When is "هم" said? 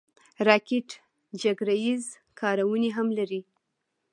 2.95-3.07